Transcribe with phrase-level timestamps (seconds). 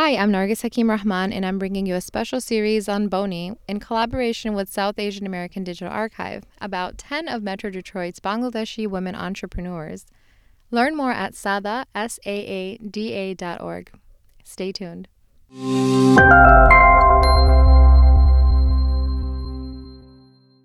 [0.00, 3.80] Hi, I'm Nargis Hakim Rahman, and I'm bringing you a special series on Boni in
[3.80, 10.06] collaboration with South Asian American Digital Archive about 10 of Metro Detroit's Bangladeshi women entrepreneurs.
[10.70, 13.90] Learn more at SAADA, S-A-A-D-A dot org.
[14.44, 15.08] Stay tuned.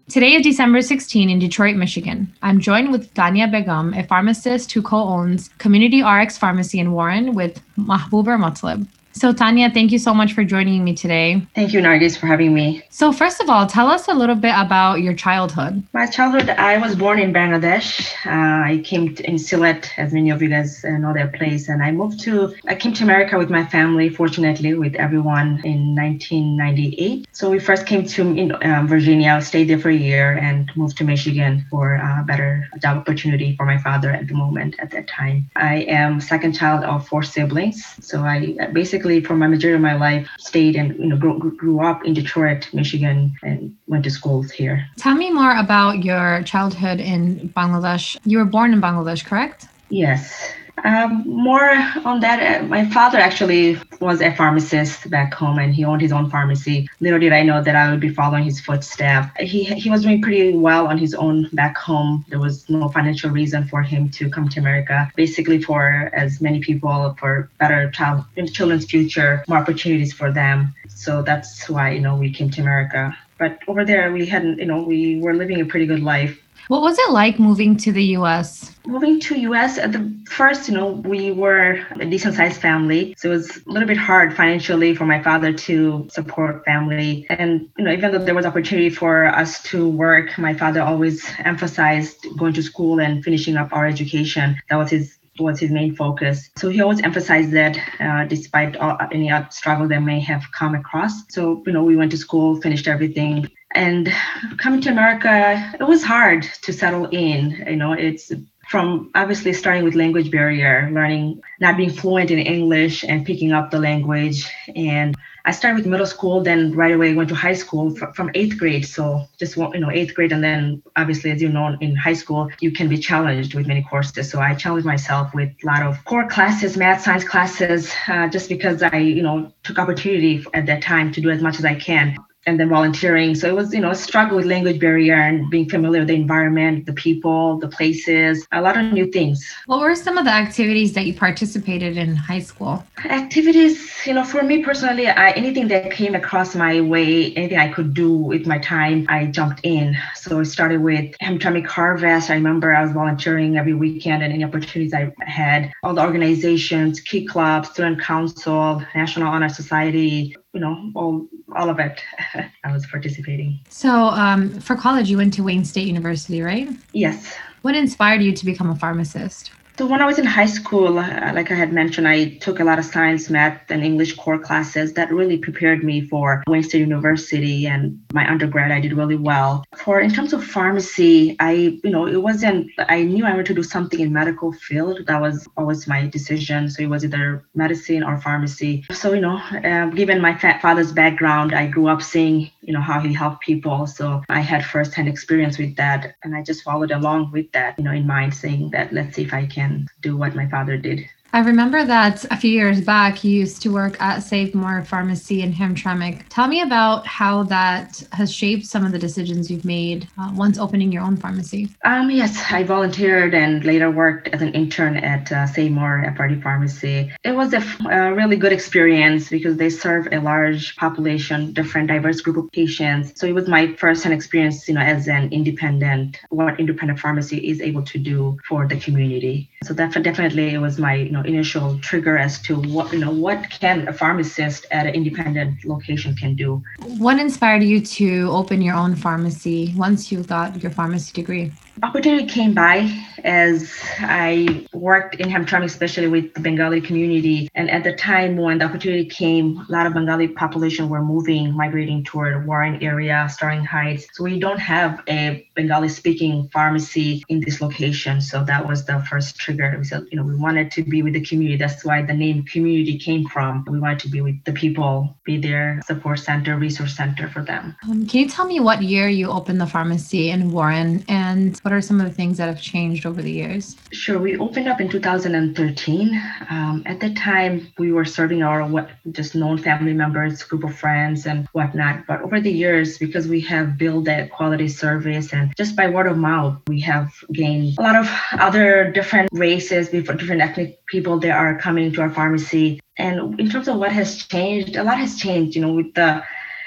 [0.09, 2.31] Today is December 16 in Detroit, Michigan.
[2.43, 7.59] I'm joined with Tanya Begum, a pharmacist who co-owns Community RX Pharmacy in Warren with
[7.79, 8.88] Mahboober Matlab.
[9.14, 11.40] So, Tanya, thank you so much for joining me today.
[11.53, 12.81] Thank you, Nargis, for having me.
[12.90, 15.84] So, first of all, tell us a little bit about your childhood.
[15.94, 18.12] My childhood, I was born in Bangladesh.
[18.26, 21.84] Uh, I came to, in Sylhet, as many of you guys know that place, and
[21.84, 27.27] I moved to, I came to America with my family, fortunately, with everyone in 1998.
[27.34, 30.98] So, we first came to in, um, Virginia, stayed there for a year, and moved
[30.98, 35.08] to Michigan for a better job opportunity for my father at the moment at that
[35.08, 35.52] time.
[35.55, 37.86] I am second child of four siblings.
[38.02, 41.52] So, I basically basically for my majority of my life stayed and you know grew,
[41.57, 44.86] grew up in Detroit, Michigan, and went to schools here.
[44.97, 48.17] Tell me more about your childhood in Bangladesh.
[48.25, 49.67] You were born in Bangladesh, correct?
[49.89, 50.53] Yes.
[50.83, 51.69] Um, more
[52.03, 56.11] on that, uh, my father actually was a pharmacist back home and he owned his
[56.11, 56.89] own pharmacy.
[56.99, 59.29] Little did I know that I would be following his footsteps.
[59.39, 62.25] He, he was doing pretty well on his own back home.
[62.27, 66.59] There was no financial reason for him to come to America, basically for as many
[66.59, 70.73] people, for better child, children's future, more opportunities for them.
[70.89, 73.16] So that's why, you know, we came to America.
[73.38, 76.81] But over there, we hadn't, you know, we were living a pretty good life what
[76.81, 78.75] was it like moving to the US?
[78.86, 83.16] Moving to US at the first, you know, we were a decent sized family.
[83.17, 87.25] So it was a little bit hard financially for my father to support family.
[87.30, 91.25] And, you know, even though there was opportunity for us to work, my father always
[91.39, 94.58] emphasized going to school and finishing up our education.
[94.69, 96.50] That was his was his main focus.
[96.58, 101.14] So he always emphasized that uh, despite all, any struggle that may have come across.
[101.30, 104.13] So, you know, we went to school, finished everything, and
[104.57, 107.63] coming to America, it was hard to settle in.
[107.67, 108.31] You know, it's
[108.69, 113.72] from obviously starting with language barrier, learning, not being fluent in English and picking up
[113.72, 114.50] the language.
[114.75, 118.57] And I started with middle school, then right away went to high school from eighth
[118.57, 118.88] grade.
[118.88, 122.50] So just you know eighth grade, and then obviously as you know in high school
[122.62, 124.31] you can be challenged with many courses.
[124.31, 128.47] So I challenged myself with a lot of core classes, math, science classes, uh, just
[128.47, 131.75] because I you know took opportunity at that time to do as much as I
[131.75, 132.16] can
[132.46, 133.36] and then volunteering.
[133.36, 136.16] So it was, you know, a struggle with language barrier and being familiar with the
[136.16, 139.46] environment, the people, the places, a lot of new things.
[139.66, 142.86] What were some of the activities that you participated in high school?
[143.06, 147.72] Activities, you know, for me personally, I, anything that came across my way, anything I
[147.72, 149.98] could do with my time, I jumped in.
[150.16, 152.30] So I started with Hamtramck Harvest.
[152.30, 155.72] I remember I was volunteering every weekend and any opportunities I had.
[155.84, 161.80] All the organizations, Key Club, Student Council, National Honor Society, you know, all all of
[161.80, 162.02] it.
[162.64, 163.59] I was participating.
[163.69, 166.69] So, um, for college, you went to Wayne State University, right?
[166.94, 167.36] Yes.
[167.64, 169.52] What inspired you to become a pharmacist?
[169.75, 172.63] So when I was in high school, uh, like I had mentioned, I took a
[172.63, 176.81] lot of science, math, and English core classes that really prepared me for Wayne State
[176.81, 178.72] University and my undergrad.
[178.72, 179.63] I did really well.
[179.75, 182.69] For in terms of pharmacy, I, you know, it wasn't.
[182.78, 185.07] I knew I wanted to do something in medical field.
[185.07, 186.69] That was always my decision.
[186.69, 188.85] So it was either medicine or pharmacy.
[188.91, 193.00] So you know, uh, given my father's background, I grew up seeing, you know, how
[193.00, 193.88] he helped people.
[193.88, 197.85] So I had firsthand experience with that, and I just followed along with that, you
[197.85, 200.78] know, in mind, saying that let's see if I can can do what my father
[200.78, 201.07] did.
[201.35, 205.41] I remember that a few years back, you used to work at Save More Pharmacy
[205.41, 206.21] in Hamtramck.
[206.29, 210.59] Tell me about how that has shaped some of the decisions you've made uh, once
[210.59, 211.69] opening your own pharmacy.
[211.85, 216.44] Um, yes, I volunteered and later worked as an intern at uh, Save More FRD
[216.44, 217.11] Pharmacy.
[217.23, 221.88] It was a, f- a really good experience because they serve a large population, different
[221.88, 223.19] diverse group of patients.
[223.19, 227.59] So it was my first-hand experience, you know, as an independent, what independent pharmacy is
[227.59, 229.50] able to do for the community.
[229.63, 233.11] So that definitely it was my, you know, initial trigger as to what you know
[233.11, 236.62] what can a pharmacist at an independent location can do.
[236.98, 241.51] What inspired you to open your own pharmacy once you got your pharmacy degree?
[241.81, 242.90] Opportunity came by
[243.24, 247.50] as I worked in Hamtramck, especially with the Bengali community.
[247.56, 251.56] And at the time when the opportunity came, a lot of Bengali population were moving,
[251.56, 254.08] migrating toward Warren area, Sterling Heights.
[254.14, 258.22] So we don't have a Bengali speaking pharmacy in this location.
[258.22, 259.75] So that was the first trigger.
[259.78, 261.58] We said, you know, we wanted to be with the community.
[261.58, 263.66] That's why the name community came from.
[263.70, 267.75] We wanted to be with the people, be their support center, resource center for them.
[267.84, 271.74] Um, can you tell me what year you opened the pharmacy in Warren and What
[271.74, 273.77] are some of the things that have changed over the years?
[273.94, 274.19] Sure.
[274.19, 276.21] We opened up in 2013.
[276.50, 280.75] Um, at the time, we were serving our what just known family members, group of
[280.75, 282.06] friends, and whatnot.
[282.06, 286.07] But over the years, because we have built that quality service and just by word
[286.07, 291.31] of mouth, we have gained a lot of other different races, different ethnic people that
[291.31, 292.81] are coming to our pharmacy.
[292.98, 296.24] And in terms of what has changed, a lot has changed, you know, with the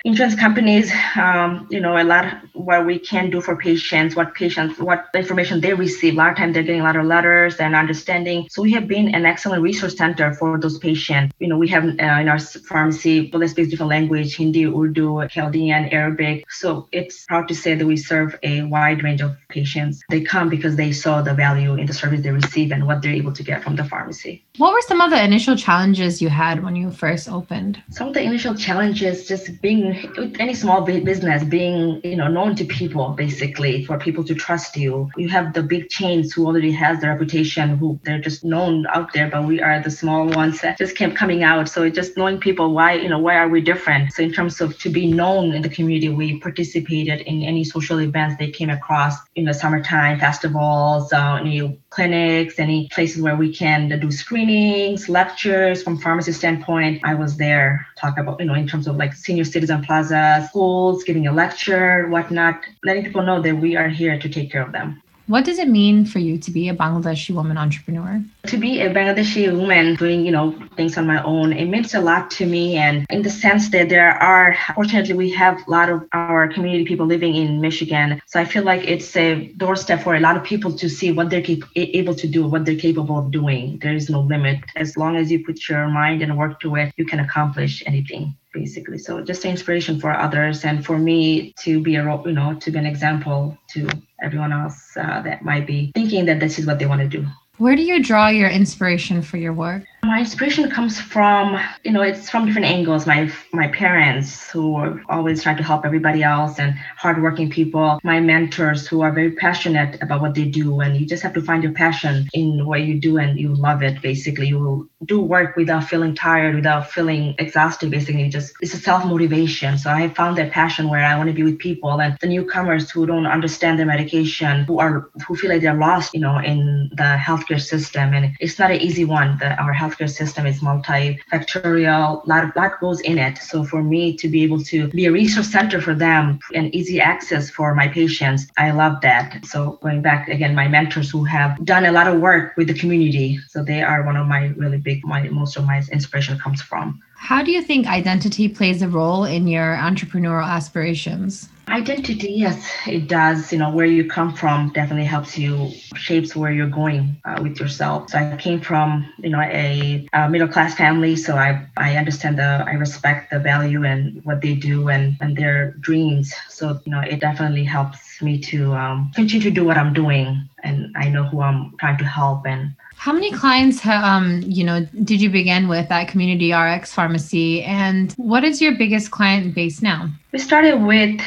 [0.07, 4.79] insurance companies, um, you know, a lot what we can do for patients, what patients,
[4.79, 6.15] what information they receive.
[6.15, 8.47] A lot of times they're getting a lot of letters and understanding.
[8.49, 11.35] So we have been an excellent resource center for those patients.
[11.41, 15.27] You know, we have uh, in our pharmacy, people that speak different language, Hindi, Urdu,
[15.29, 16.45] Chaldean, Arabic.
[16.51, 20.05] So it's proud to say that we serve a wide range of patients.
[20.09, 23.13] They come because they saw the value in the service they receive and what they're
[23.13, 24.45] able to get from the pharmacy.
[24.59, 27.83] What were some of the initial challenges you had when you first opened?
[27.91, 32.55] Some of the initial challenges just being with any small business being you know known
[32.57, 36.73] to people basically for people to trust you you have the big chains who already
[36.73, 40.61] has the reputation who they're just known out there but we are the small ones
[40.61, 41.69] that just kept coming out.
[41.69, 44.13] So just knowing people why you know why are we different?
[44.13, 48.01] So in terms of to be known in the community we participated in any social
[48.01, 53.53] events they came across in the summertime festivals uh, any clinics any places where we
[53.53, 55.83] can do screenings lectures.
[55.83, 59.45] From pharmacy standpoint i was there talk about you know in terms of like senior
[59.45, 64.29] citizen plaza schools, giving a lecture, whatnot, letting people know that we are here to
[64.29, 65.03] take care of them.
[65.29, 68.23] What does it mean for you to be a Bangladeshi woman entrepreneur?
[68.47, 72.01] To be a Bangladeshi woman doing, you know, things on my own, it means a
[72.01, 72.77] lot to me.
[72.77, 76.85] And in the sense that there are, fortunately, we have a lot of our community
[76.85, 78.23] people living in Michigan.
[78.27, 81.29] So I feel like it's a doorstep for a lot of people to see what
[81.29, 83.81] they're cap- able to do, what they're capable of doing.
[83.83, 84.61] There is no limit.
[84.77, 88.37] As long as you put your mind and work to it, you can accomplish anything
[88.55, 88.97] basically.
[88.97, 92.71] So just an inspiration for others and for me to be a you know to
[92.71, 93.87] be an example to
[94.23, 97.27] everyone else uh, that might be thinking that this is what they want to do.
[97.59, 99.83] Where do you draw your inspiration for your work?
[100.05, 103.07] My inspiration comes from, you know, it's from different angles.
[103.07, 107.99] My my parents who are always trying to help everybody else and hardworking people.
[108.05, 111.41] My mentors who are very passionate about what they do, and you just have to
[111.41, 114.03] find your passion in what you do, and you love it.
[114.03, 117.91] Basically, you will do work without feeling tired, without feeling exhausted.
[117.91, 119.77] Basically, just it's a self motivation.
[119.77, 122.91] So I found that passion where I want to be with people and the newcomers
[122.91, 126.91] who don't understand their medication, who are who feel like they're lost, you know, in
[126.95, 129.37] the healthcare system, and it's not an easy one.
[129.39, 132.25] The, our healthcare system is multifactorial.
[132.25, 133.39] A lot, of lot goes in it.
[133.39, 137.01] So for me to be able to be a resource center for them and easy
[137.01, 139.45] access for my patients, I love that.
[139.45, 142.75] So going back again, my mentors who have done a lot of work with the
[142.75, 146.63] community, so they are one of my really big my most of my inspiration comes
[146.63, 147.03] from.
[147.17, 151.49] How do you think identity plays a role in your entrepreneurial aspirations?
[151.69, 153.53] Identity, yes, it does.
[153.53, 157.59] You know, where you come from definitely helps you, shapes where you're going uh, with
[157.59, 158.11] yourself.
[158.11, 162.39] So I came from, you know, a, a, middle class family, so I I understand
[162.39, 166.33] the, I respect the value and what they do and and their dreams.
[166.49, 170.49] So you know, it definitely helps me to um, continue to do what I'm doing,
[170.63, 174.87] and I know who I'm trying to help and how many clients, um, you know,
[175.05, 179.83] did you begin with at Community RX Pharmacy, and what is your biggest client base
[179.83, 180.11] now?
[180.33, 181.21] We started with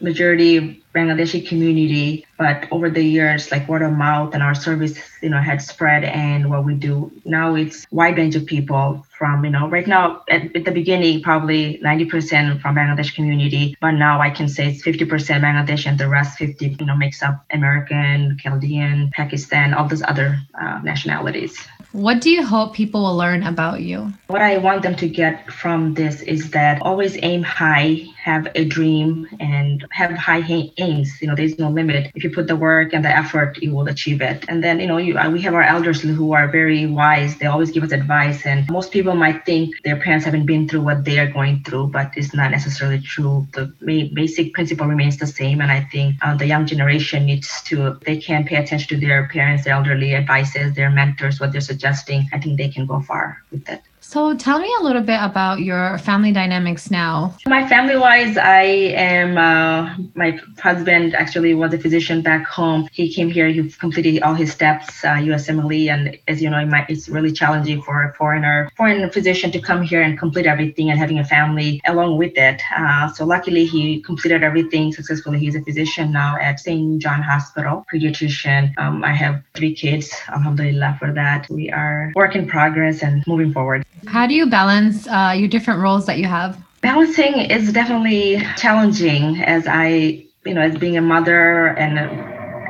[0.00, 5.28] majority Bangladeshi community, but over the years, like word of mouth and our service, you
[5.28, 7.12] know, had spread and what we do.
[7.24, 11.22] Now it's wide range of people from, you know, right now at, at the beginning,
[11.22, 15.08] probably 90% from Bangladesh community, but now I can say it's 50%
[15.40, 20.38] Bangladesh and the rest 50, you know, makes up American, Chaldean, Pakistan, all those other
[20.60, 21.66] uh, nationalities.
[21.92, 24.12] What do you hope people will learn about you?
[24.26, 28.66] What I want them to get from this is that always aim high, have a
[28.66, 30.42] dream, and have high
[30.76, 31.22] aims.
[31.22, 32.12] You know, there's no limit.
[32.14, 34.44] If you put the work and the effort, you will achieve it.
[34.48, 37.38] And then, you know, you, uh, we have our elders who are very wise.
[37.38, 38.44] They always give us advice.
[38.44, 41.88] And most people might think their parents haven't been through what they are going through,
[41.88, 43.46] but it's not necessarily true.
[43.52, 43.72] The
[44.12, 45.60] basic principle remains the same.
[45.60, 49.28] And I think uh, the young generation needs to, they can pay attention to their
[49.28, 53.42] parents, their elderly advices, their mentors, what they're suggesting I think they can go far
[53.50, 53.82] with it.
[54.08, 57.34] So tell me a little bit about your family dynamics now.
[57.44, 62.88] My family wise, I am, uh, my husband actually was a physician back home.
[62.92, 65.90] He came here, he completed all his steps, uh, USMLE.
[65.90, 70.02] And as you know, it's really challenging for a foreigner, foreign physician to come here
[70.02, 72.62] and complete everything and having a family along with it.
[72.78, 75.40] Uh, so luckily he completed everything successfully.
[75.40, 77.02] He's a physician now at St.
[77.02, 78.72] John Hospital, pediatrician.
[78.78, 81.50] Um, I have three kids, alhamdulillah for that.
[81.50, 83.84] We are work in progress and moving forward.
[84.06, 86.58] How do you balance uh, your different roles that you have?
[86.80, 91.98] Balancing is definitely challenging as I, you know, as being a mother and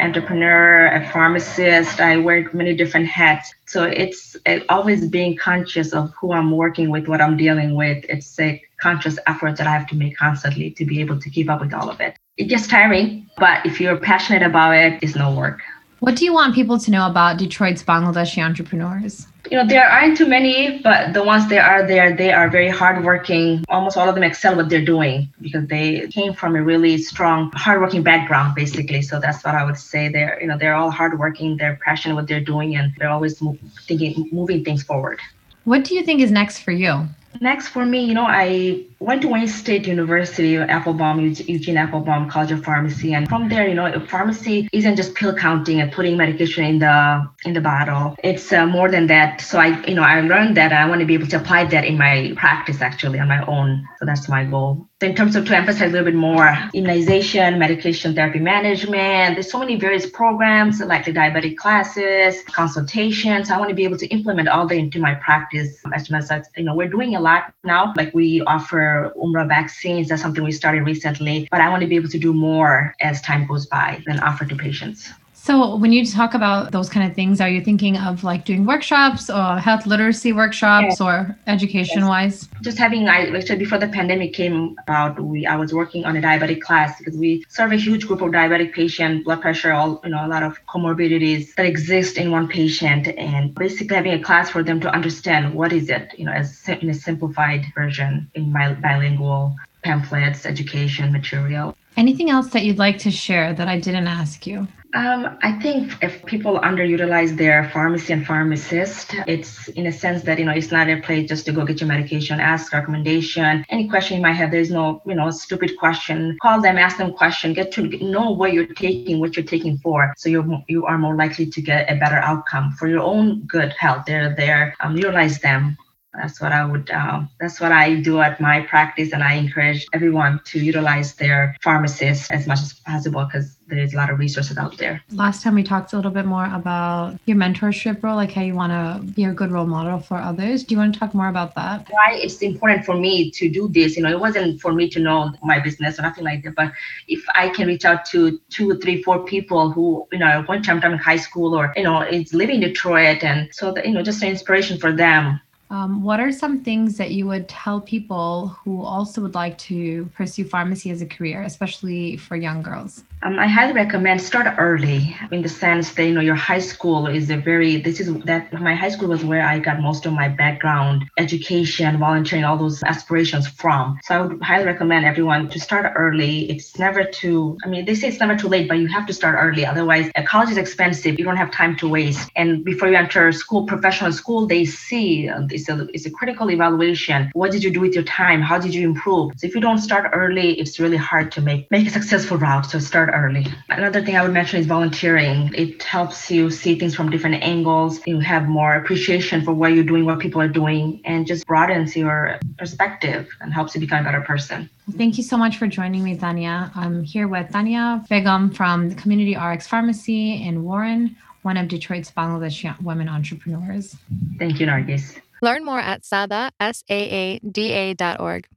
[0.00, 2.00] entrepreneur, a pharmacist.
[2.00, 3.54] I wear many different hats.
[3.66, 8.04] So it's it always being conscious of who I'm working with, what I'm dealing with.
[8.08, 11.50] It's a conscious effort that I have to make constantly to be able to keep
[11.50, 12.16] up with all of it.
[12.36, 15.62] It gets tiring, but if you're passionate about it, it's no work.
[16.00, 19.26] What do you want people to know about Detroit's Bangladeshi entrepreneurs?
[19.50, 22.68] You know, there aren't too many, but the ones that are there, they are very
[22.68, 23.64] hardworking.
[23.68, 27.50] Almost all of them excel what they're doing because they came from a really strong,
[27.54, 29.02] hardworking background, basically.
[29.02, 30.08] So that's what I would say.
[30.08, 31.56] They're, you know, they're all hardworking.
[31.56, 35.20] They're passionate what they're doing, and they're always move, thinking, moving things forward.
[35.64, 37.06] What do you think is next for you?
[37.40, 42.52] Next for me, you know, I went to Wayne State University, Applebaum, Eugene Applebaum College
[42.52, 46.64] of Pharmacy, and from there, you know, pharmacy isn't just pill counting and putting medication
[46.64, 48.16] in the in the bottle.
[48.24, 49.40] It's uh, more than that.
[49.40, 51.84] So I, you know, I learned that I want to be able to apply that
[51.84, 53.86] in my practice actually on my own.
[53.98, 54.88] So that's my goal.
[55.00, 59.50] So in terms of to emphasize a little bit more, immunization, medication therapy management, there's
[59.50, 63.50] so many various programs like the diabetic classes, consultations.
[63.50, 66.48] I want to be able to implement all that into my practice as much as
[66.56, 67.92] you know, we're doing a lot now.
[67.94, 68.85] Like we offer
[69.16, 70.08] Umrah vaccines.
[70.08, 73.20] That's something we started recently, but I want to be able to do more as
[73.22, 75.10] time goes by and offer to patients.
[75.46, 78.66] So, when you talk about those kind of things, are you thinking of like doing
[78.66, 82.48] workshops or health literacy workshops or education wise?
[82.62, 86.20] Just having, I actually before the pandemic came about, we I was working on a
[86.20, 90.10] diabetic class because we serve a huge group of diabetic patients, blood pressure, all you
[90.10, 94.50] know, a lot of comorbidities that exist in one patient, and basically having a class
[94.50, 98.50] for them to understand what is it, you know, as in a simplified version in
[98.50, 101.76] my bilingual pamphlets, education material.
[101.96, 104.66] Anything else that you'd like to share that I didn't ask you?
[104.96, 110.38] Um, I think if people underutilize their pharmacy and pharmacist, it's in a sense that
[110.38, 113.90] you know it's not a place just to go get your medication, ask recommendation, any
[113.90, 114.50] question you might have.
[114.50, 116.38] There's no you know stupid question.
[116.40, 120.14] Call them, ask them question, get to know what you're taking, what you're taking for,
[120.16, 123.74] so you you are more likely to get a better outcome for your own good
[123.74, 124.06] health.
[124.06, 124.74] They're there.
[124.80, 125.76] Um, utilize them
[126.16, 126.90] that's what I would.
[126.90, 131.56] Uh, that's what I do at my practice, and I encourage everyone to utilize their
[131.62, 135.02] pharmacists as much as possible because there's a lot of resources out there.
[135.10, 138.54] Last time we talked a little bit more about your mentorship role, like how you
[138.54, 140.64] want to be a good role model for others.
[140.64, 141.88] Do you want to talk more about that?
[141.90, 143.96] Why it's important for me to do this?
[143.96, 146.72] You know, it wasn't for me to know my business or nothing like that, but
[147.08, 150.82] if I can reach out to two, three, four people who you know one time
[150.82, 154.02] in high school or you know is living in Detroit, and so that you know
[154.02, 158.48] just an inspiration for them um, what are some things that you would tell people
[158.48, 163.02] who also would like to pursue pharmacy as a career, especially for young girls?
[163.22, 167.06] Um, I highly recommend start early in the sense that you know your high school
[167.06, 170.12] is a very this is that my high school was where I got most of
[170.12, 173.98] my background, education, volunteering, all those aspirations from.
[174.04, 176.50] So I would highly recommend everyone to start early.
[176.50, 179.14] It's never too I mean they say it's never too late, but you have to
[179.14, 179.64] start early.
[179.64, 181.18] Otherwise, college is expensive.
[181.18, 182.28] You don't have time to waste.
[182.36, 186.50] And before you enter school, professional school, they see uh, it's a it's a critical
[186.50, 187.30] evaluation.
[187.32, 188.42] What did you do with your time?
[188.42, 189.32] How did you improve?
[189.38, 192.66] So if you don't start early, it's really hard to make make a successful route.
[192.66, 193.46] So start early.
[193.68, 195.52] Another thing I would mention is volunteering.
[195.54, 198.00] It helps you see things from different angles.
[198.06, 201.96] You have more appreciation for what you're doing, what people are doing, and just broadens
[201.96, 204.68] your perspective and helps you become a better person.
[204.96, 206.70] Thank you so much for joining me, Tanya.
[206.74, 212.10] I'm here with Tanya Begum from the Community RX Pharmacy in Warren, one of Detroit's
[212.10, 213.96] Bangladeshi women entrepreneurs.
[214.38, 215.20] Thank you, Nargis.
[215.42, 218.48] Learn more at SAADA, S-A-A-D-A dot org.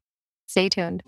[0.47, 1.03] Stay tuned.